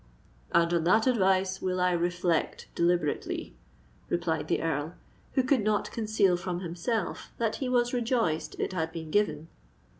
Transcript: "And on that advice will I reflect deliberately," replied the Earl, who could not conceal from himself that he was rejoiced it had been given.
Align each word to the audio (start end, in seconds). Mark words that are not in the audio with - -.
"And 0.51 0.73
on 0.73 0.83
that 0.85 1.05
advice 1.05 1.61
will 1.61 1.79
I 1.79 1.91
reflect 1.91 2.65
deliberately," 2.73 3.53
replied 4.09 4.47
the 4.47 4.59
Earl, 4.63 4.95
who 5.33 5.43
could 5.43 5.61
not 5.63 5.91
conceal 5.91 6.37
from 6.37 6.61
himself 6.61 7.31
that 7.37 7.57
he 7.57 7.69
was 7.69 7.93
rejoiced 7.93 8.55
it 8.59 8.73
had 8.73 8.91
been 8.91 9.11
given. 9.11 9.47